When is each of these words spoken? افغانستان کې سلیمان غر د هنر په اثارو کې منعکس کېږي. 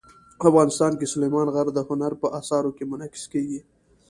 افغانستان 0.49 0.91
کې 0.99 1.11
سلیمان 1.13 1.47
غر 1.55 1.67
د 1.73 1.79
هنر 1.89 2.13
په 2.21 2.27
اثارو 2.39 2.75
کې 2.77 2.83
منعکس 2.91 3.23
کېږي. 3.33 3.59